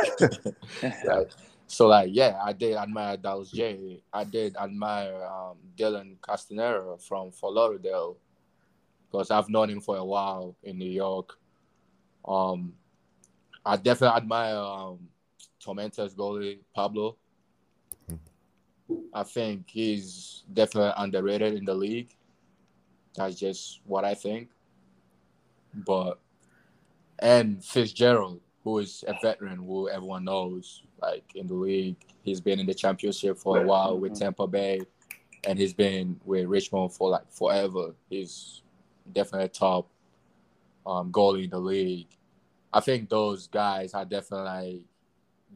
[1.04, 1.30] like,
[1.66, 4.00] so like yeah, I did admire Dallas Jaye.
[4.12, 8.16] I did admire um, Dylan Castanheira from Fort Lauderdale
[9.10, 11.38] because I've known him for a while in New York.
[12.26, 12.74] Um,
[13.64, 15.08] I definitely admire um,
[15.64, 17.16] Tormenta's goalie Pablo.
[19.12, 22.14] I think he's definitely underrated in the league.
[23.16, 24.50] That's just what I think.
[25.74, 26.20] But
[27.18, 32.58] and Fitzgerald, who is a veteran who everyone knows, like in the league, he's been
[32.58, 34.80] in the championship for a while with Tampa Bay,
[35.46, 37.94] and he's been with Richmond for like forever.
[38.10, 38.62] He's
[39.12, 39.88] definitely a top
[40.84, 42.08] um, goalie in the league.
[42.72, 44.82] I think those guys are definitely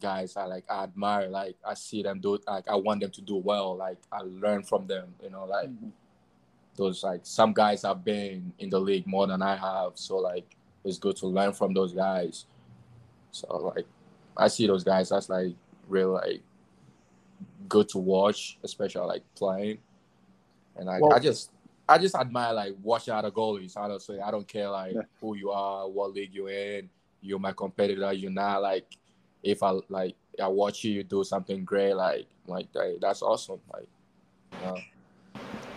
[0.01, 1.27] guys I like I admire.
[1.27, 3.77] Like I see them do like I want them to do well.
[3.77, 5.15] Like I learn from them.
[5.21, 5.69] You know, like
[6.77, 9.95] those like some guys have been in the league more than I have.
[9.95, 12.47] So like it's good to learn from those guys.
[13.33, 13.87] So like
[14.37, 15.55] I see those guys that's like
[15.89, 16.41] real like
[17.69, 19.79] good to watch, especially like playing.
[20.77, 21.51] And I, Well- I just
[21.89, 23.77] I just admire like watching other goalies.
[23.77, 25.03] Honestly, I don't care like Yeah.
[25.21, 26.89] who you are, what league you're in.
[27.21, 28.13] You're my competitor.
[28.13, 28.87] You're not like
[29.43, 31.95] if I like I watch you, you do something great.
[31.95, 33.61] Like like that, that's awesome.
[33.73, 33.89] Like
[34.61, 34.77] you know.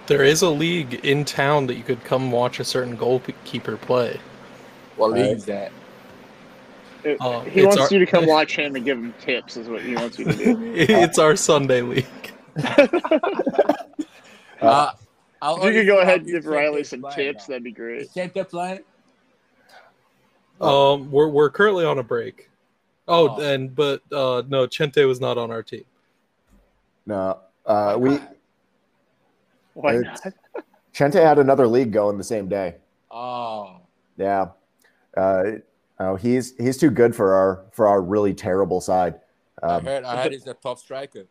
[0.05, 4.19] There is a league in town that you could come watch a certain goalkeeper play.
[4.97, 5.21] what Right.
[5.23, 5.71] league is that?
[7.03, 9.57] It- Uh, he wants our- you to come watch him and give him tips.
[9.57, 10.73] Is what he wants you to do.
[10.75, 12.05] it's our Sunday league.
[14.61, 14.93] Uh,
[15.41, 17.53] I'll if you only could go ahead and give Riley some tips, now.
[17.53, 18.03] that'd be great.
[18.03, 18.79] Is Chente playing?
[20.61, 22.49] Um, we're we're currently on a break.
[23.09, 23.41] Oh, Oh.
[23.41, 25.83] and but uh, no, Chente was not on our team.
[27.05, 28.19] No, uh, we
[29.73, 30.21] Why not?
[30.93, 32.75] Chente had another league going the same day.
[33.11, 33.81] Oh,
[34.15, 34.49] Yeah,
[35.17, 35.43] uh,
[35.99, 39.15] oh, he's he's too good for our for our really terrible side.
[39.61, 40.03] I Um, heard.
[40.03, 41.25] I heard he's a top striker.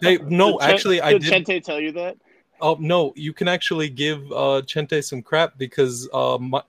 [0.00, 1.46] Hey, no, Did Chen- actually, I did did.
[1.46, 2.16] Chente tell you that?
[2.60, 6.62] Oh no, you can actually give uh, Chente some crap because um, my,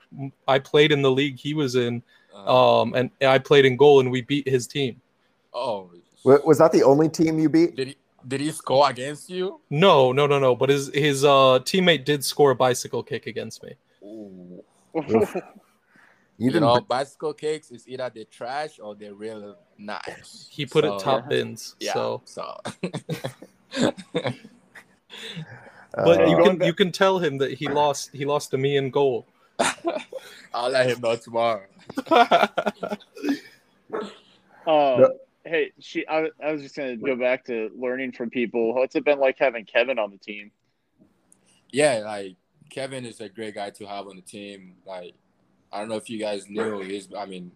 [0.47, 2.01] I played in the league he was in,
[2.33, 4.99] Uh, um, and I played in goal and we beat his team.
[5.53, 5.89] oh,
[6.23, 7.75] was that the only team you beat?
[7.75, 9.59] did he did he score against you?
[9.69, 10.55] No, no, no, no.
[10.55, 13.73] But his his uh, teammate did score a bicycle kick against me.
[16.35, 16.43] Ooh.
[16.43, 16.43] Oof.
[16.43, 16.61] You You, didn't.
[16.63, 20.47] know, bicycle cakes is either they're trash or they're really nice.
[20.51, 21.75] He put So, it top bins.
[21.79, 21.93] Yeah.
[21.93, 22.57] So, So.
[25.93, 28.77] but uh, you can you can tell him that he lost he lost to me
[28.77, 29.25] in goal.
[30.53, 31.65] I'll let him know tomorrow.
[34.67, 35.13] Um, No.
[35.43, 36.07] Hey, she.
[36.07, 38.73] I, I was just gonna go back to learning from people.
[38.73, 40.49] What's it been like having Kevin on the team?
[41.71, 42.35] Yeah, like
[42.71, 44.77] Kevin is a great guy to have on the team.
[44.87, 45.13] Like,
[45.71, 47.51] I don't know if you guys knew, he's I mean,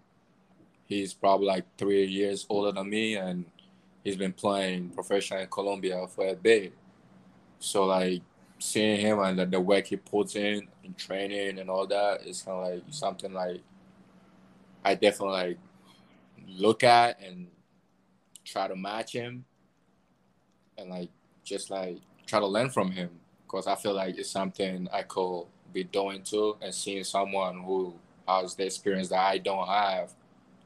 [0.86, 3.46] he's probably like three years older than me, and
[4.04, 6.74] he's been playing professional in Colombia for a bit.
[7.60, 8.22] So like
[8.60, 12.42] seeing him and the, the work he puts in in training and all that is
[12.42, 13.62] kind of like something like
[14.84, 15.58] I definitely like
[16.48, 17.48] look at and
[18.44, 19.46] try to match him
[20.78, 21.10] and like
[21.44, 23.10] just like try to learn from him
[23.44, 27.94] because I feel like it's something I could be doing too and seeing someone who
[28.28, 30.14] has the experience that I don't have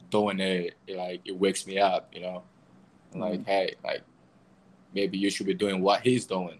[0.09, 2.43] doing it, it like it wakes me up, you know.
[3.15, 3.47] Like, mm.
[3.47, 4.03] hey, like
[4.93, 6.59] maybe you should be doing what he's doing.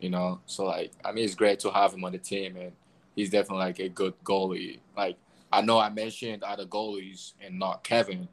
[0.00, 0.40] You know?
[0.46, 2.72] So like I mean it's great to have him on the team and
[3.14, 4.78] he's definitely like a good goalie.
[4.96, 5.16] Like
[5.52, 8.28] I know I mentioned other goalies and not Kevin,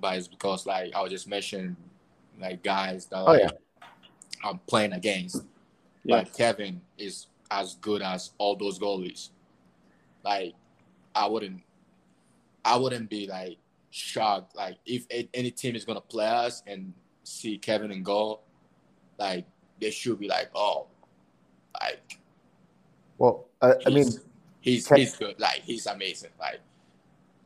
[0.00, 1.76] but it's because like I was just mentioning
[2.38, 3.86] like guys that Oh, like yeah.
[4.44, 5.44] I'm playing against.
[6.04, 6.16] Yeah.
[6.16, 9.30] Like Kevin is as good as all those goalies.
[10.24, 10.54] Like
[11.14, 11.62] I wouldn't,
[12.64, 13.58] I wouldn't be like
[13.90, 14.56] shocked.
[14.56, 16.92] Like if any team is gonna play us and
[17.24, 18.42] see Kevin and goal,
[19.18, 19.46] like
[19.80, 20.86] they should be like, oh,
[21.80, 22.18] like
[23.18, 24.08] well, I, I mean,
[24.60, 25.38] he's he's, good.
[25.38, 26.30] Like he's amazing.
[26.38, 26.60] Like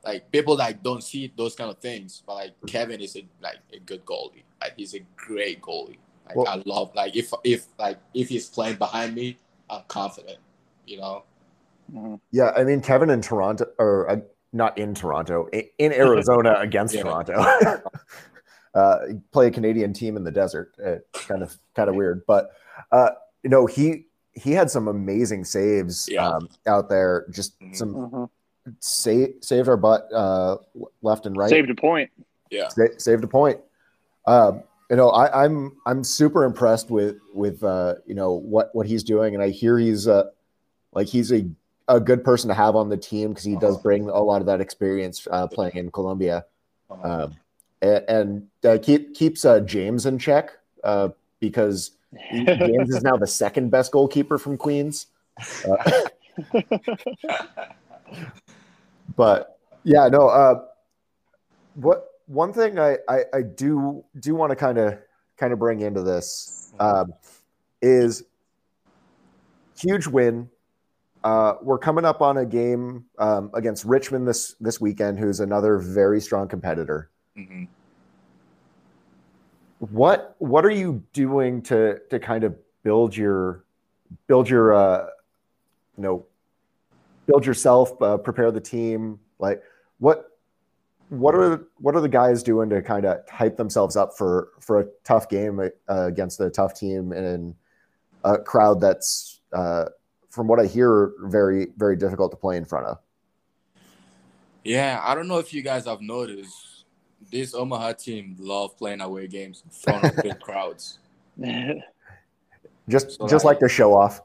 [0.04, 3.58] like people like don't see those kind of things, but like Kevin is a like
[3.72, 4.42] a good goalie.
[4.60, 5.98] Like he's a great goalie.
[6.26, 9.38] Like Well- I love like if if like if he's playing behind me,
[9.70, 10.38] I'm confident.
[10.86, 11.22] You know.
[11.92, 12.20] Mhm.
[12.30, 14.16] yeah, I mean, Kevin in Toronto, or uh,
[14.52, 17.34] not in Toronto, in Arizona against Toronto.
[18.74, 18.98] uh,
[19.32, 20.72] play a Canadian team in the desert.
[20.84, 22.50] Uh, kind of, kind of weird, but
[22.92, 23.10] uh,
[23.42, 26.28] you know, he he had some amazing saves Yeah.
[26.28, 27.26] um, out there.
[27.30, 27.76] Just Mhm.
[27.76, 28.30] some Mhm.
[28.78, 30.58] sa- saved our butt uh,
[31.02, 31.50] left and right.
[31.50, 32.10] Saved a point.
[32.50, 32.68] Yeah.
[32.68, 33.60] Sa- saved a point.
[34.26, 38.86] Um, you know, I, I'm I'm super impressed with with uh, you know what what
[38.86, 40.30] he's doing, and I hear he's uh,
[40.92, 41.48] like he's a
[41.88, 43.82] a good person to have on the team because he does Uh-huh.
[43.82, 46.44] bring a lot of that experience uh, playing in Colombia,
[46.90, 47.36] Uh, um,
[47.82, 50.50] and, and uh, keep keeps uh, James in check
[50.82, 51.92] uh, because
[52.32, 55.06] James is now the second best goalkeeper from Queens.
[55.68, 55.92] Uh,
[59.16, 60.28] but yeah, no.
[60.28, 60.62] Uh,
[61.74, 64.98] what one thing I I, I do do want to kind of
[65.36, 67.12] kind of bring into this um,
[67.82, 68.22] is
[69.76, 70.48] huge win.
[71.24, 75.78] Uh, we're coming up on a game um, against Richmond this this weekend, who's another
[75.78, 77.10] very strong competitor.
[77.36, 77.66] mhm.
[79.80, 83.64] What what are you doing to to kind of build your
[84.28, 85.06] build your uh,
[85.96, 86.26] you know
[87.26, 89.18] build yourself, uh, prepare the team?
[89.40, 89.62] Like
[89.98, 90.29] what
[91.10, 94.80] what are what are the guys doing to kind of hype themselves up for for
[94.80, 95.68] a tough game uh,
[96.06, 97.54] against a tough team and
[98.24, 99.86] a crowd that's uh,
[100.30, 102.98] from what I hear very very difficult to play in front of.
[104.64, 106.84] Yeah, I don't know if you guys have noticed.
[107.30, 110.98] This Omaha team love playing away games in front of big crowds.
[111.36, 111.80] No,
[112.88, 114.22] just So, just like- like to show off.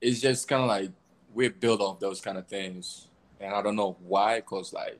[0.00, 0.90] it's just kind of like
[1.34, 3.08] we build off those kind of things,
[3.40, 4.98] and I don't know why, cause like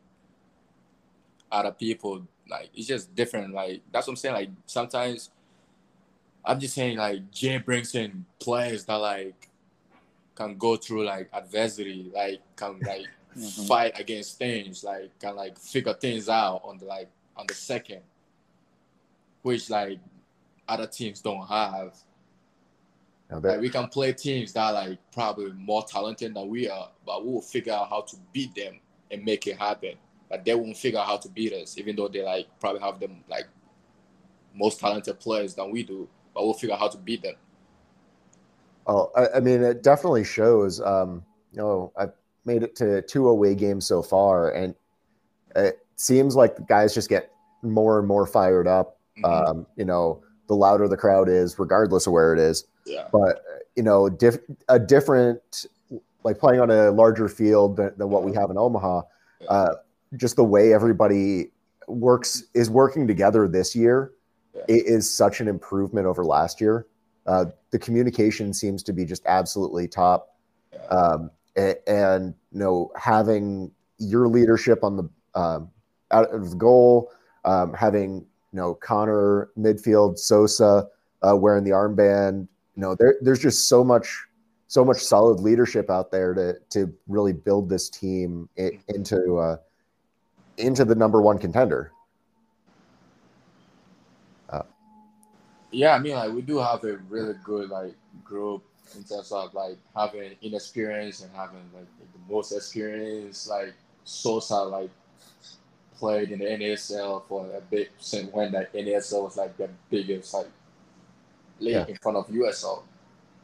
[1.52, 3.54] other people like it's just different.
[3.54, 4.34] Like that's what I'm saying.
[4.34, 5.30] Like sometimes
[6.44, 9.48] I'm just saying like Jay brings in players that like
[10.34, 13.66] can go through like adversity, like can like Mhm.
[13.66, 18.02] fight against things, like can like figure things out on the like on the second,
[19.40, 19.98] which like
[20.68, 21.94] other teams don't have.
[23.30, 26.68] You that- Like we can play teams that are like probably more talented than we
[26.68, 29.94] are, but we will figure out how to beat them and make it happen.
[30.32, 32.98] But they won't figure out how to beat us, even though they like probably have
[32.98, 33.46] them like
[34.54, 36.08] most talented players than we do.
[36.32, 37.34] But we'll figure out how to beat them.
[38.86, 40.80] Oh, I, I mean, it definitely shows.
[40.80, 42.12] Um, you know, I've
[42.46, 44.74] made it to two away games so far, and
[45.54, 48.96] it seems like the guys just get more and more fired up.
[49.18, 49.48] Mhm.
[49.50, 52.64] Um, you know, the louder the crowd is, regardless of where it is.
[52.86, 53.06] yeah.
[53.12, 53.44] But
[53.76, 54.40] you know, diff-
[54.70, 55.66] a different,
[56.24, 59.02] like playing on a larger field than, than what we have in Omaha.
[59.46, 59.74] Uh,
[60.16, 61.50] just the way everybody
[61.88, 64.12] works is working together this year.
[64.54, 64.62] Yeah.
[64.68, 66.86] It is such an improvement over last year.
[67.26, 70.36] Uh, the communication seems to be just absolutely top.
[70.72, 70.80] Yeah.
[70.86, 71.30] Um,
[71.86, 75.70] and, you know, having your leadership on the um,
[76.10, 77.10] out of the goal,
[77.44, 80.88] um, having you know Connor midfield, Sosa
[81.22, 82.48] uh, wearing the armband.
[82.76, 84.24] You know, there, there's just so much,
[84.66, 89.56] so much solid leadership out there to to really build this team into uh,
[90.58, 91.92] into the number one contender.
[95.74, 98.62] Yeah, I mean, like we do have a really good like group
[98.94, 103.48] in terms of like having inexperience and having like the most experience.
[103.48, 103.72] Like
[104.04, 104.90] Sosa, like
[105.96, 110.34] played in the NASL for a bit since when the NASL was like the biggest
[110.34, 110.48] like
[111.58, 111.86] league Yeah.
[111.88, 112.82] in front of USL.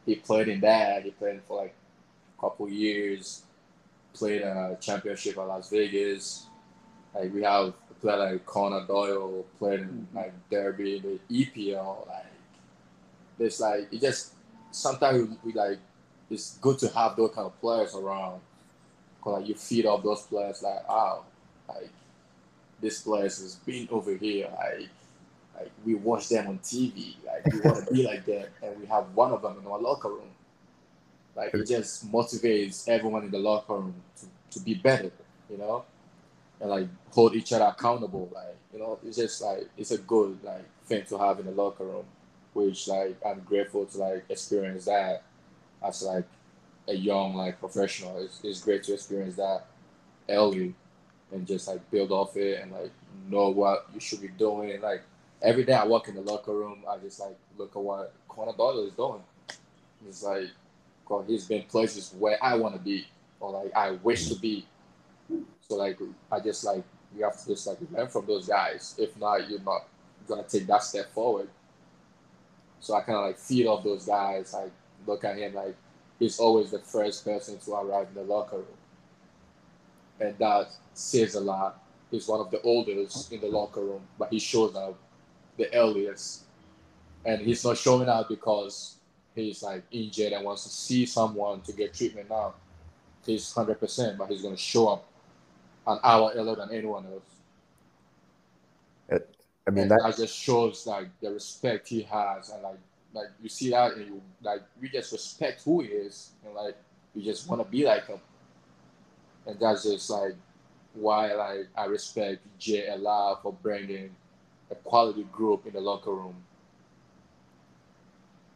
[0.05, 1.03] He played in that.
[1.03, 1.73] He played for like
[2.37, 3.41] a couple years.
[4.13, 6.45] Played a championship at Las Vegas.
[7.13, 10.17] Like we have a player like Connor Doyle played in mm-hmm.
[10.17, 12.07] like Derby, in the EPL.
[12.07, 12.25] Like
[13.39, 14.33] it's like it just
[14.71, 15.79] sometimes we, we like
[16.29, 18.41] it's good to have those kind of players around.
[19.21, 21.23] Cause like you feed off those players like oh
[21.67, 21.89] like
[22.81, 24.87] this player has been over here like
[25.57, 28.85] like we watch them on TV like we want to be like them and we
[28.85, 30.29] have one of them in our locker room.
[31.35, 35.11] Like it just motivates everyone in the locker room to, to be better,
[35.49, 35.83] you know,
[36.61, 38.29] and like hold each other accountable.
[38.33, 41.51] Like you know, it's just like it's a good like thing to have in the
[41.51, 42.05] locker room,
[42.53, 45.23] which like I'm grateful to like experience that
[45.85, 46.25] as like
[46.87, 48.17] a young like professional.
[48.23, 49.65] It's, it's great to experience that
[50.27, 50.73] early
[51.31, 52.91] and just like build off it and like
[53.29, 54.81] know what you should be doing.
[54.81, 55.03] Like
[55.41, 58.53] every day I walk in the locker room, I just like look at what Connor
[58.53, 59.23] Doyle is doing.
[60.07, 60.47] It's like,
[61.05, 63.07] God, he's been places where I want to be
[63.39, 64.65] or like I wish to be.
[65.67, 65.99] So like
[66.31, 66.83] I just like
[67.15, 68.95] you have to just like learn from those guys.
[68.97, 69.85] If not, you're not
[70.27, 71.49] gonna take that step forward.
[72.79, 74.53] So I kind of like feed off those guys.
[74.53, 74.71] Like
[75.05, 75.75] look at him like
[76.19, 78.77] he's always the first person to arrive in the locker room,
[80.19, 81.81] and that says a lot.
[82.11, 84.97] He's one of the oldest in the locker room, but he shows up
[85.57, 86.43] the earliest,
[87.25, 88.95] and he's not showing up because
[89.35, 92.55] he's like injured and wants to see someone to get treatment now.
[93.25, 95.08] He's hundred percent, but he's gonna show up
[95.87, 97.23] an hour earlier than anyone else.
[99.69, 102.79] I mean, that that just shows like the respect he has, and like
[103.13, 106.75] like you see that, and you like we just respect who he is, and like
[107.13, 108.19] we just want to be like him,
[109.45, 110.35] and that's just like
[110.95, 114.09] why like I respect Jay a lot for bringing
[114.71, 116.35] a quality group in the locker room.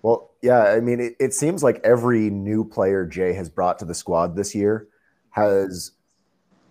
[0.01, 3.85] Well, yeah, I mean, it, it seems like every new player Jay has brought to
[3.85, 4.87] the squad this year
[5.29, 5.91] has,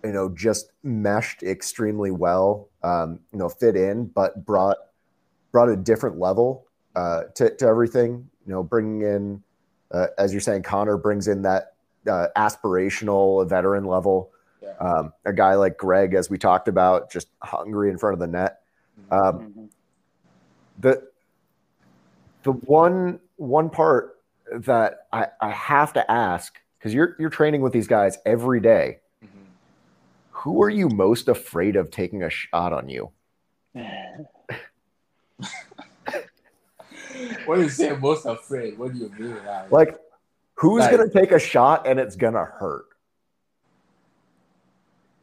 [0.03, 2.69] you know, just meshed extremely well.
[2.83, 4.77] Um, you know, fit in, but brought
[5.51, 8.29] brought a different level uh, to to everything.
[8.45, 9.43] You know, bringing in,
[9.91, 11.75] uh, as you're saying, Connor brings in that
[12.07, 14.31] uh, aspirational veteran level.
[14.61, 14.73] Yeah.
[14.79, 18.27] Um, a guy like Greg, as we talked about, just hungry in front of the
[18.27, 18.61] net.
[19.11, 19.69] Um, Mhm.
[20.79, 21.07] the
[22.43, 24.17] the one one part
[24.51, 28.99] that I, I have to ask because you're you're training with these guys every day.
[30.43, 33.11] Who are you most afraid of taking a shot on you?
[37.45, 38.77] What do you say most afraid?
[38.77, 39.37] What do you mean?
[39.45, 39.99] Like, Like,
[40.55, 42.85] who's Like- gonna take a shot and it's gonna hurt?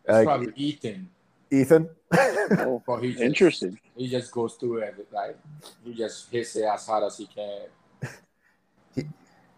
[0.05, 1.11] it's Like, probably Ethan.
[1.51, 1.91] Ethan.
[2.13, 3.79] Oh, But he just, interesting.
[3.97, 5.09] He just goes through it.
[5.13, 5.37] Like
[5.85, 7.63] he just hits it as hard as he can.
[8.95, 9.05] he,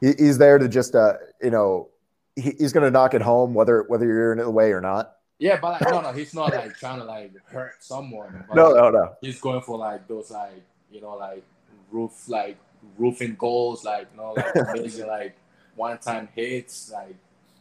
[0.01, 1.89] he's there to just uh you know
[2.35, 5.17] he, he's gonna knock it home whether whether you're in the way or not.
[5.43, 8.45] Yeah, but like, no, no, he's not like trying to like hurt someone.
[8.49, 9.17] But, No, no, no.
[9.21, 11.43] He's going for like those like you know like
[11.91, 12.57] roof like
[12.97, 15.35] roofing goals like you know like amazing like
[15.75, 17.17] one time hits like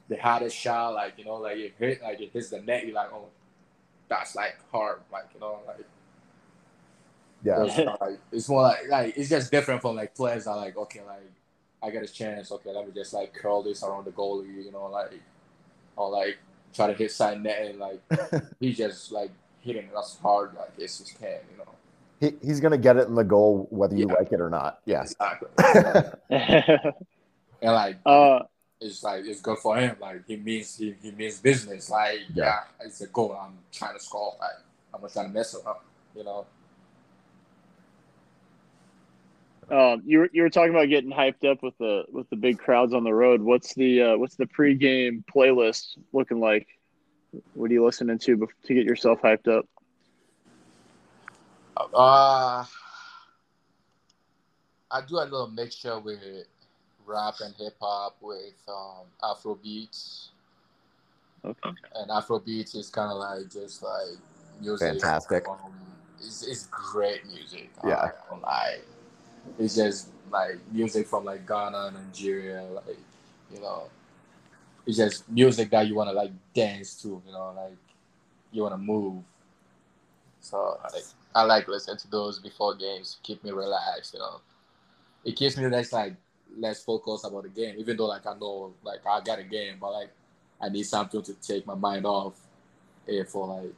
[0.10, 2.94] the hardest shot like you know like it hit like it hits the net you're
[2.94, 3.26] like oh
[4.08, 5.86] that's like hard like you know like
[7.44, 10.58] Yeah, are, like it's more like like it's just different from like players that are
[10.58, 11.32] like okay like
[11.82, 14.72] I get a chance okay let me just like curl this around the goalie you
[14.72, 15.20] know like
[15.96, 16.38] or like
[16.74, 18.02] try to hit side net and like
[18.60, 21.66] he just like hitting us hard like it's just can you know
[22.20, 24.14] he, he's gonna get it in the goal whether you Yeah.
[24.14, 24.80] like it or not.
[24.86, 25.12] Yes.
[25.14, 25.50] exactly
[27.62, 28.40] and like uh,
[28.80, 29.96] it's like it's good for him.
[30.00, 31.90] Like he means he, he means business.
[31.90, 32.46] Like Yeah.
[32.46, 32.86] yeah.
[32.86, 33.38] it's a goal.
[33.40, 34.36] I'm trying to score.
[34.40, 34.52] Like
[34.94, 35.84] I'm not trying to mess it up.
[36.16, 36.46] You know.
[39.70, 42.60] Um, you were you were talking about getting hyped up with the with the big
[42.60, 43.42] crowds on the road.
[43.42, 46.68] What's the uh, what's the pregame playlist looking like?
[47.54, 49.66] What are you listening to to get yourself hyped up?
[51.94, 52.66] Uh
[54.92, 56.20] I do a little mixture with
[57.06, 60.32] rap and hip hop with um, Afro beats.
[61.46, 61.70] Okay.
[61.96, 64.18] And Afro beats is kind of like just like
[64.60, 64.92] music.
[64.92, 65.48] Fantastic.
[65.48, 65.58] Um,
[66.20, 67.70] it's, it's great music.
[67.86, 67.96] Yeah.
[67.96, 68.80] I don't lie.
[69.60, 72.98] It's just like music from like Ghana, Nigeria, like
[73.54, 73.84] you know,
[74.86, 77.22] it's just music that you want to like dance to.
[77.26, 77.78] You know, like
[78.52, 79.24] you want to move.
[80.40, 81.04] So like,
[81.36, 83.18] I like listening to those before games.
[83.24, 84.14] Keep me relaxed.
[84.14, 84.42] You know,
[85.24, 86.16] it keeps me less like
[86.58, 87.76] less focused about the game.
[87.78, 90.10] Even though like I know like I got a game, but like
[90.60, 92.40] I need something to take my mind off
[93.08, 93.74] it for like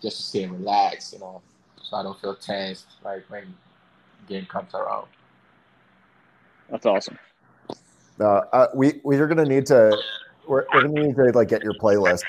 [0.00, 1.42] just to stay relaxed, you know,
[1.82, 3.54] so I don't feel tense like when
[4.26, 5.08] game comes around.
[6.70, 7.18] That's awesome.
[8.18, 9.96] Uh, uh, we we are gonna need to
[10.46, 12.24] we're, we're gonna need to like get your playlist.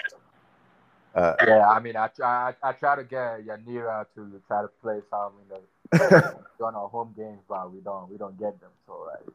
[1.15, 4.67] Uh, Yeah, I mean, I try I, I try to get Yanira to try to
[4.81, 5.61] play some in the
[6.63, 8.69] on our home games, but we don't we don't get them.
[8.85, 9.33] So like,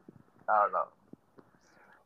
[0.49, 0.87] I don't know.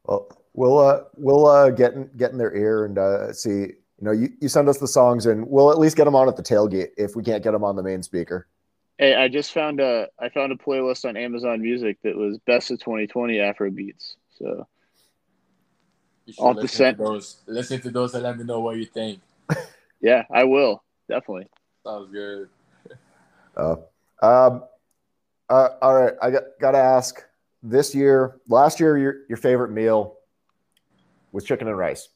[0.04, 3.72] well, we'll uh, we'll uh, get in, get in their ear and uh, see.
[3.98, 6.28] You know, you, you send us the songs and we'll at least get them on
[6.28, 8.46] at the tailgate if we can't get them on the main speaker.
[8.98, 12.70] Hey, I just found a I found a playlist on Amazon Music that was best
[12.70, 14.16] of 2020 Afro beats.
[14.38, 14.66] So
[16.24, 17.36] You should I'll listen send- to those.
[17.46, 19.20] Listen to those and let me know what you think.
[20.00, 21.46] yeah, I will definitely.
[21.84, 22.48] Sounds good.
[23.56, 23.76] Uh,
[24.22, 24.64] um,
[25.48, 27.22] uh, all right, I got got to ask.
[27.62, 30.16] This year, last year, your your favorite meal
[31.32, 32.08] was chicken and rice.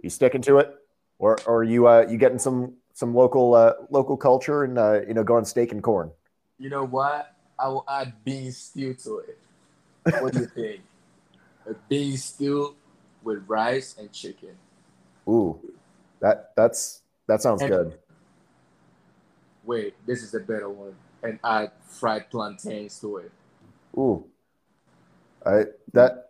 [0.00, 0.72] You sticking to it,
[1.18, 5.12] or or you uh, you getting some some local uh, local culture and uh, you
[5.12, 6.10] know going steak and corn?
[6.58, 7.36] You know what?
[7.58, 9.38] I will add bean stew to it.
[10.22, 10.80] What do you think?
[11.68, 12.74] A bean stew
[13.22, 14.56] with rice and chicken.
[15.28, 15.60] Ooh,
[16.20, 17.98] that that's that sounds And- good.
[19.64, 20.94] Wait, this is a better one.
[21.22, 23.32] And add fried plantains to it.
[23.98, 24.24] Ooh,
[25.44, 26.25] I that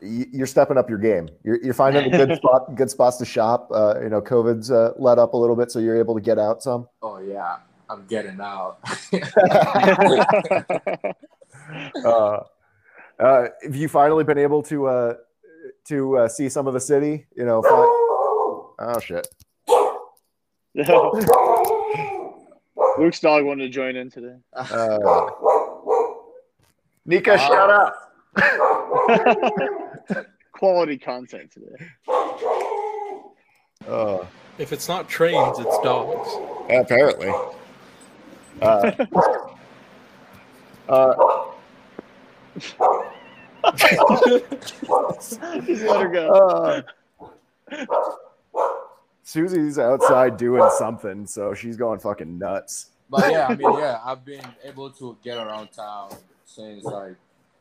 [0.00, 1.28] you're stepping up your game.
[1.42, 3.68] You're, you're finding a good spot, good spots to shop.
[3.72, 6.38] Uh, you know, COVID's uh, let up a little bit, so you're able to get
[6.38, 6.88] out some.
[7.02, 8.78] Oh yeah, I'm getting out.
[12.04, 12.40] uh,
[13.18, 15.14] uh, have you finally been able to uh,
[15.86, 17.26] to uh, see some of the city?
[17.36, 19.26] You know, fi- oh shit.
[22.98, 24.36] Luke's dog wanted to join in today.
[24.54, 25.30] Uh,
[27.06, 27.94] Nika, shut up.
[30.52, 31.86] Quality content today.
[33.88, 34.24] Uh,
[34.58, 36.28] If it's not trains, it's dogs.
[36.70, 37.32] apparently.
[38.62, 38.90] Uh,
[40.88, 41.14] uh,
[43.76, 46.28] Just let her go.
[46.30, 46.82] uh,
[49.22, 52.90] Susie's outside doing something, so she's going fucking nuts.
[53.10, 56.10] But yeah, I mean, yeah, I've been able to get around town
[56.44, 57.14] since like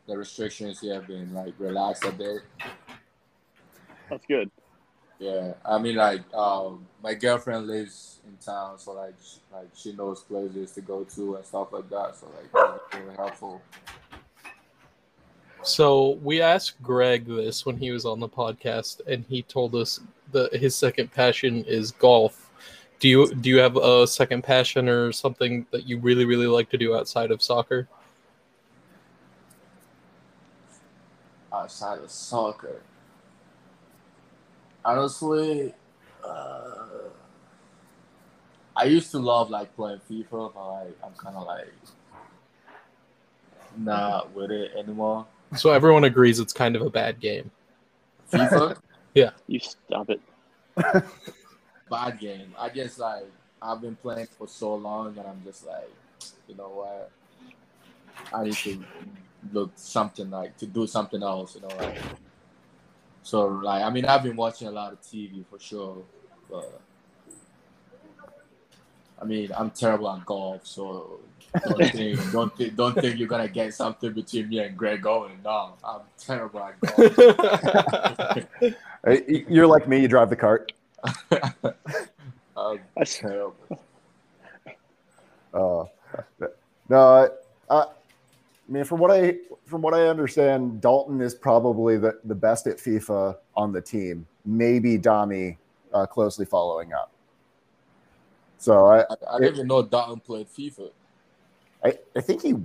[0.07, 2.41] the restrictions here have been like relaxed a bit.
[4.09, 4.51] That's good.
[5.17, 9.93] Yeah, I mean, like, um, my girlfriend lives in town, so like, sh- like she
[9.93, 12.15] knows places to go to and stuff like that.
[12.17, 13.61] So like, it's really helpful.
[15.63, 19.99] So we asked Greg this when he was on the podcast, and he told us
[20.31, 22.51] that his second passion is golf.
[22.99, 26.69] Do you do you have a second passion or something that you really really like
[26.69, 27.87] to do outside of soccer?
[31.55, 32.81] Outside of soccer,
[34.83, 35.73] honestly,
[36.21, 37.09] uh,
[38.75, 41.73] I used to love like playing FIFA, but like I'm kind of like
[43.77, 45.25] not with it anymore.
[45.55, 47.49] So everyone agrees it's kind of a bad game.
[48.31, 48.77] FIFA,
[49.13, 49.31] yeah.
[49.47, 50.19] You stop it.
[51.89, 52.53] bad game.
[52.59, 53.25] I just like
[53.61, 55.89] I've been playing for so long, and I'm just like,
[56.47, 57.11] you know what?
[58.33, 58.83] I need to
[59.53, 61.55] look something like to do something else.
[61.55, 61.97] You know, like
[63.23, 65.97] so like I mean I've been watching a lot of TV for sure,
[66.49, 66.81] but
[69.21, 71.19] I mean I'm terrible at golf, so
[71.67, 75.39] don't think don't think don't think you're gonna get something between me and Greg Owen.
[75.43, 78.75] No, I'm terrible at golf.
[79.47, 80.01] You're like me.
[80.01, 80.73] You drive the cart.
[81.31, 83.55] I'm That's- terrible.
[85.53, 85.85] Uh,
[86.89, 87.29] no,
[87.69, 87.85] I,
[88.67, 89.35] I mean, from what I
[89.65, 94.25] from what I understand, Dalton is probably the, the best at FIFA on the team.
[94.45, 95.57] Maybe Dami
[95.93, 97.11] uh, closely following up.
[98.57, 100.89] So I, I, I didn't even know Dalton played FIFA.
[101.83, 102.55] I, I think he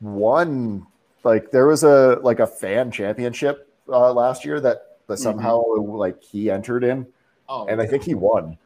[0.00, 0.86] won.
[1.24, 6.22] Like there was a like a fan championship uh, last year that, that somehow like
[6.22, 7.06] he entered in,
[7.48, 8.58] Oh, and I think he won.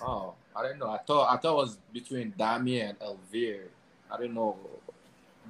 [0.00, 0.90] Oh, I didn't know.
[0.90, 3.66] I thought I thought it was between Dami and Elvire.
[4.10, 4.56] I didn't know.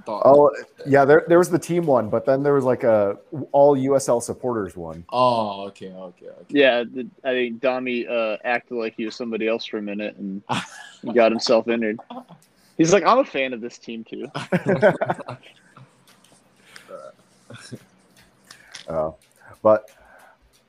[0.05, 0.23] Dalton.
[0.25, 0.51] Oh
[0.87, 3.17] yeah, there there was the team one, but then there was like a
[3.53, 5.05] all USL supporters one.
[5.11, 6.45] Oh, okay, okay, okay.
[6.49, 10.17] Yeah, the, I think Dami uh, acted like he was somebody else for a minute
[10.17, 10.43] and
[11.15, 11.99] got himself entered.
[12.79, 14.27] He's like, I'm a fan of this team too.
[18.89, 19.13] Uh,
[19.63, 19.91] but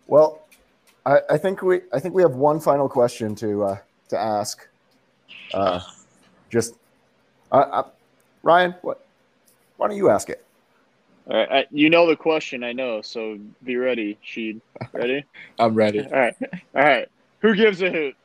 [0.07, 0.47] well,
[1.05, 3.77] I, I think we I think we have one final question to uh,
[4.09, 4.67] to ask.
[5.53, 5.81] Uh,
[6.49, 6.75] just
[7.51, 7.83] uh, uh,
[8.43, 9.05] Ryan, what?
[9.77, 10.45] Why don't you ask it?
[11.27, 14.59] All right, I, you know the question, I know, so be ready, Sheed.
[14.91, 15.23] Ready?
[15.59, 16.01] I'm ready.
[16.01, 16.35] All right,
[16.75, 17.07] all right.
[17.39, 18.15] Who gives a hoot?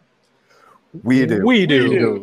[1.02, 1.46] We do.
[1.46, 1.90] We do.
[1.90, 2.22] We do.